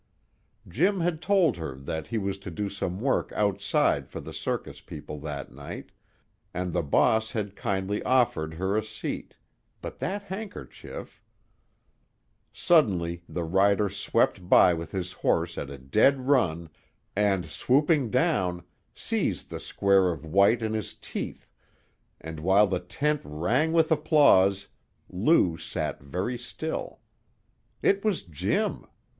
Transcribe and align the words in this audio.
Jim 0.67 1.01
had 1.01 1.21
told 1.21 1.57
her 1.57 1.75
that 1.75 2.07
he 2.07 2.17
was 2.17 2.39
to 2.39 2.49
do 2.49 2.69
some 2.69 2.99
work 2.99 3.31
outside 3.35 4.09
for 4.09 4.19
the 4.19 4.33
circus 4.33 4.81
people 4.81 5.19
that 5.19 5.51
night, 5.51 5.91
and 6.55 6.73
the 6.73 6.81
boss 6.81 7.33
had 7.33 7.55
kindly 7.55 8.01
offered 8.01 8.55
her 8.55 8.75
a 8.75 8.81
seat, 8.81 9.35
but 9.79 9.99
that 9.99 10.23
handkerchief 10.23 11.21
Suddenly 12.51 13.21
the 13.29 13.43
rider 13.43 13.89
swept 13.89 14.49
by 14.49 14.73
with 14.73 14.91
his 14.91 15.11
horse 15.13 15.55
at 15.55 15.69
a 15.69 15.77
dead 15.77 16.21
run, 16.27 16.69
and 17.15 17.45
swooping 17.45 18.09
down, 18.09 18.63
seized 18.95 19.51
the 19.51 19.59
square 19.59 20.09
of 20.09 20.25
white 20.25 20.63
in 20.63 20.73
his 20.73 20.95
teeth, 20.95 21.47
and 22.19 22.39
while 22.39 22.65
the 22.65 22.79
tent 22.79 23.21
rang 23.23 23.71
with 23.71 23.91
applause, 23.91 24.67
Lou 25.11 25.57
sat 25.57 26.01
very 26.01 26.39
still. 26.39 27.01
It 27.83 28.03
was 28.03 28.23
Jim! 28.23 28.87